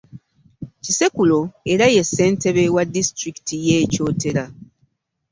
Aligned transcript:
Kisekulo 0.83 1.37
era 1.73 1.85
ye 1.93 2.03
Ssentebe 2.05 2.63
wa 2.75 2.83
disitulikiti 2.93 3.55
y'e 3.65 3.79
Kyotera. 3.91 4.45